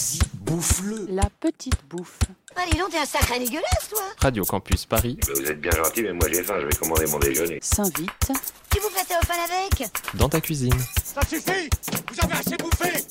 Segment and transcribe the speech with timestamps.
[0.00, 1.06] Vas-y, bouffe-le.
[1.10, 2.20] La petite bouffe.
[2.56, 6.14] Allez, donc, t'es un sacré dégueulasse, toi Radio Campus Paris, vous êtes bien gentil, mais
[6.14, 7.58] moi j'ai faim, je vais commander mon déjeuner.
[7.60, 8.32] S'invite.
[8.70, 10.72] Tu vous prêtais au fan avec dans ta cuisine.
[11.04, 11.68] Ça suffit
[12.12, 13.04] Vous avez assez bouffé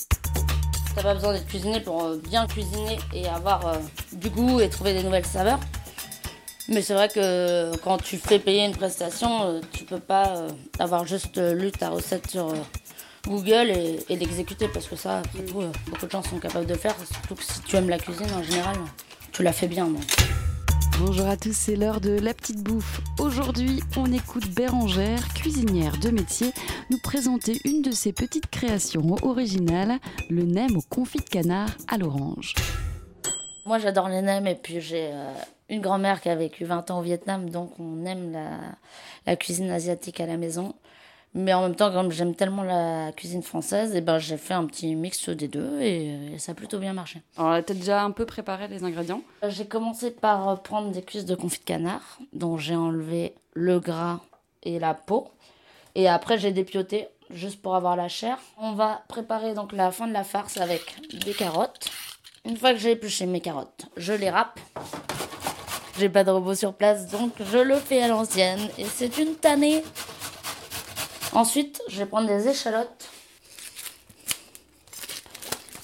[0.95, 3.77] T'as pas besoin d'être cuisiné pour euh, bien cuisiner et avoir euh,
[4.13, 5.59] du goût et trouver des nouvelles saveurs.
[6.69, 10.49] Mais c'est vrai que quand tu fais payer une prestation, euh, tu peux pas euh,
[10.79, 12.55] avoir juste euh, lu ta recette sur euh,
[13.29, 16.65] Google et, et l'exécuter parce que ça, après tout, euh, beaucoup de gens sont capables
[16.65, 16.95] de le faire.
[16.97, 18.75] Surtout que si tu aimes la cuisine en général,
[19.31, 19.85] tu la fais bien.
[19.85, 20.01] donc.
[20.99, 23.01] Bonjour à tous, c'est l'heure de la petite bouffe.
[23.19, 26.51] Aujourd'hui, on écoute Bérangère, cuisinière de métier,
[26.89, 29.99] nous présenter une de ses petites créations originales,
[30.31, 32.55] le nem au confit de canard à l'orange.
[33.67, 35.31] Moi, j'adore les nems et puis j'ai euh,
[35.69, 38.57] une grand-mère qui a vécu 20 ans au Vietnam, donc on aime la,
[39.27, 40.73] la cuisine asiatique à la maison.
[41.35, 44.65] Mais en même temps, comme j'aime tellement la cuisine française, et ben, j'ai fait un
[44.65, 47.21] petit mix des deux et, euh, et ça a plutôt bien marché.
[47.37, 49.21] Alors, t'as déjà un peu préparé les ingrédients?
[49.47, 53.79] J'ai commencé par euh, prendre des cuisses de confit de canard, dont j'ai enlevé le
[53.79, 54.19] gras
[54.63, 55.29] et la peau.
[55.93, 58.39] Et après, j'ai dépioté juste pour avoir la chair.
[58.57, 61.89] On va préparer donc la fin de la farce avec des carottes.
[62.45, 64.59] Une fois que j'ai épluché mes carottes, je les râpe.
[65.99, 68.67] J'ai pas de robot sur place, donc je le fais à l'ancienne.
[68.79, 69.83] Et c'est une tannée.
[71.33, 73.09] Ensuite, je vais prendre des échalotes.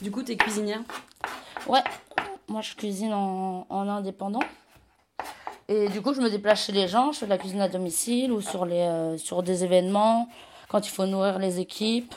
[0.02, 0.82] Du coup, t'es cuisinière
[1.68, 1.84] Ouais,
[2.48, 4.42] moi je cuisine en, en indépendant.
[5.68, 7.68] Et du coup, je me déplace chez les gens, je fais de la cuisine à
[7.68, 10.30] domicile ou sur, les, euh, sur des événements,
[10.68, 12.14] quand il faut nourrir les équipes,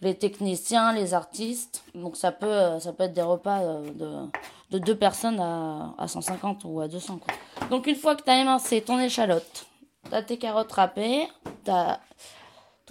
[0.00, 1.84] les techniciens, les artistes.
[1.94, 4.30] Donc ça peut, euh, ça peut être des repas euh, de,
[4.70, 7.18] de deux personnes à, à 150 ou à 200.
[7.18, 7.68] Quoi.
[7.68, 9.66] Donc une fois que tu as émincé ton échalote,
[10.08, 11.28] tu as tes carottes râpées,
[11.64, 12.00] tu as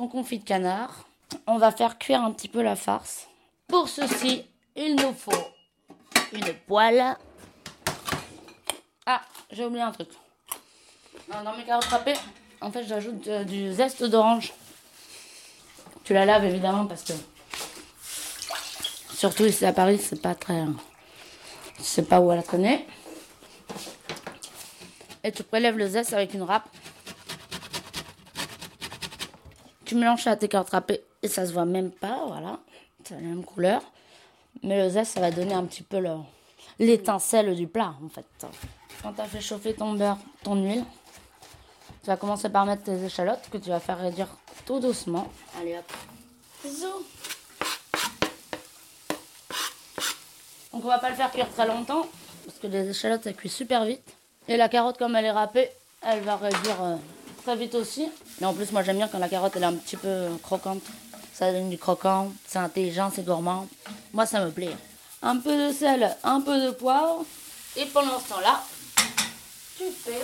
[0.08, 1.06] confit de canard,
[1.48, 3.28] on va faire cuire un petit peu la farce.
[3.68, 5.32] Pour ceci, il nous faut
[6.34, 7.18] une poêle.
[9.06, 10.10] Ah, j'ai oublié un truc.
[11.28, 12.16] Dans mes carottes râpées,
[12.62, 14.54] en fait, j'ajoute euh, du zeste d'orange.
[16.04, 17.14] Tu la laves évidemment parce que,
[19.14, 20.66] surtout ici à Paris, c'est pas très.
[21.80, 22.86] Sais pas où elle la.
[25.24, 26.68] Et tu prélèves le zeste avec une râpe.
[29.90, 32.60] Tu mélanges ça à tes carottes râpées et ça se voit même pas, voilà.
[33.04, 33.82] C'est la même couleur.
[34.62, 36.18] Mais le zeste, ça va donner un petit peu le-
[36.78, 38.24] l'étincelle du plat, en fait.
[39.02, 40.84] Quand tu as fait chauffer ton beurre, ton huile,
[42.04, 44.28] tu vas commencer par mettre tes échalotes que tu vas faire réduire
[44.68, 45.28] tout doucement.
[45.60, 45.92] Allez hop.
[46.72, 46.86] Zou.
[50.72, 52.06] Donc on va pas le faire cuire très longtemps
[52.46, 54.08] parce que les échalotes elles cuisent super vite.
[54.48, 55.72] Et la carotte comme elle est râpée,
[56.04, 56.96] elle va réduire euh,
[57.44, 58.10] très vite aussi.
[58.40, 60.84] Mais en plus moi j'aime bien quand la carotte elle est un petit peu croquante.
[61.34, 63.68] Ça donne du croquant, c'est intelligent, c'est gourmand.
[64.14, 64.76] Moi ça me plaît.
[65.22, 67.26] Un peu de sel, un peu de poivre.
[67.76, 68.64] Et pendant ce temps-là,
[69.78, 70.22] tu fais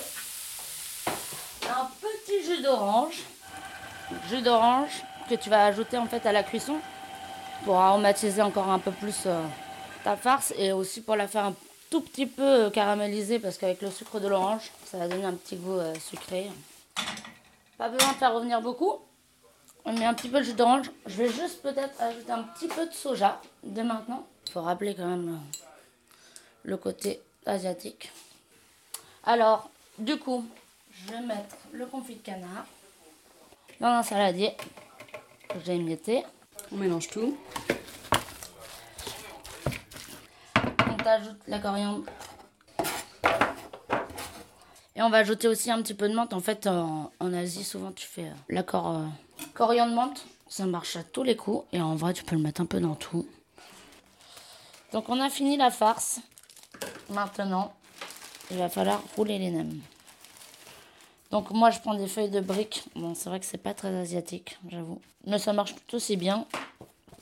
[1.69, 3.23] un petit jus d'orange.
[4.29, 6.75] Jus d'orange que tu vas ajouter en fait à la cuisson
[7.63, 9.41] pour aromatiser encore un peu plus euh,
[10.03, 11.53] ta farce et aussi pour la faire un
[11.89, 15.55] tout petit peu caraméliser parce qu'avec le sucre de l'orange, ça va donner un petit
[15.55, 16.49] goût euh, sucré.
[17.77, 18.99] Pas besoin de faire revenir beaucoup.
[19.83, 20.89] On met un petit peu de jus d'orange.
[21.05, 24.25] Je vais juste peut-être ajouter un petit peu de soja dès maintenant.
[24.47, 25.59] Il faut rappeler quand même euh,
[26.63, 28.11] le côté asiatique.
[29.25, 30.45] Alors, du coup,
[30.91, 32.65] je vais mettre le confit de canard
[33.79, 34.55] dans un saladier
[35.49, 36.23] que j'ai émietté.
[36.71, 37.37] On mélange tout.
[40.89, 42.05] On t'ajoute la coriandre.
[44.95, 46.33] Et on va ajouter aussi un petit peu de menthe.
[46.33, 49.05] En fait, en, en Asie, souvent, tu fais euh, la cor- euh,
[49.53, 50.25] coriandre menthe.
[50.47, 51.65] Ça marche à tous les coups.
[51.73, 53.27] Et en vrai, tu peux le mettre un peu dans tout.
[54.93, 56.19] Donc, on a fini la farce.
[57.09, 57.73] Maintenant,
[58.51, 59.79] il va falloir rouler les nems.
[61.31, 62.85] Donc, moi, je prends des feuilles de briques.
[62.95, 65.01] Bon, c'est vrai que c'est pas très asiatique, j'avoue.
[65.25, 66.45] Mais ça marche tout aussi bien.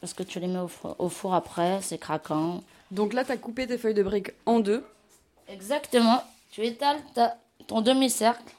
[0.02, 2.62] Parce que tu les mets au four, au four après, c'est craquant.
[2.92, 4.86] Donc là, t'as coupé tes feuilles de briques en deux.
[5.48, 6.22] Exactement.
[6.52, 7.38] Tu étales ta-
[7.68, 8.54] ton demi-cercle.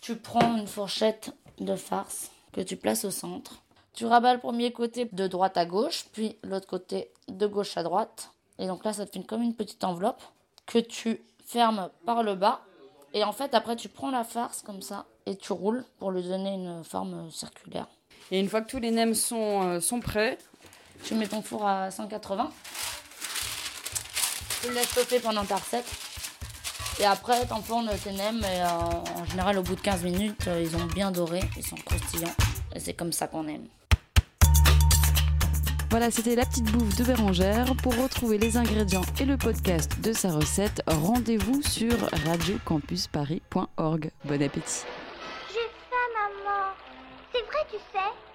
[0.00, 3.62] Tu prends une fourchette de farce que tu places au centre.
[3.94, 7.82] Tu rabats le premier côté de droite à gauche, puis l'autre côté de gauche à
[7.82, 8.30] droite.
[8.58, 10.22] Et donc là, ça te fait comme une petite enveloppe
[10.66, 12.60] que tu fermes par le bas.
[13.12, 16.22] Et en fait, après, tu prends la farce comme ça et tu roules pour lui
[16.22, 17.86] donner une forme circulaire.
[18.30, 20.38] Et une fois que tous les nems sont, euh, sont prêts,
[21.04, 22.50] Tu mets ton four à 180.
[24.62, 25.84] Tu le laisses chauffer pendant ta recette.
[27.00, 28.42] Et après, t'enfournes tes nems.
[28.42, 28.68] Et euh,
[29.20, 31.40] en général, au bout de 15 minutes, euh, ils ont bien doré.
[31.56, 32.34] Ils sont croustillants.
[32.74, 33.66] Et c'est comme ça qu'on aime.
[35.90, 37.74] Voilà, c'était la petite bouffe de Bérangère.
[37.82, 41.94] Pour retrouver les ingrédients et le podcast de sa recette, rendez-vous sur
[42.26, 44.10] radiocampusparis.org.
[44.24, 44.82] Bon appétit.
[45.52, 46.72] J'ai faim, maman.
[47.32, 48.33] C'est vrai, tu sais